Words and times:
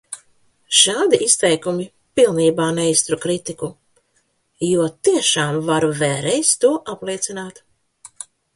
Šādi 0.77 1.17
izteikumi 1.25 1.85
pilnībā 2.19 2.65
neiztur 2.79 3.21
kritiku, 3.27 3.69
jo– 4.71 4.89
tiešām, 5.09 5.63
varu 5.71 5.93
vēlreiz 6.03 6.57
to 6.65 6.75
apliecināt! 6.97 7.65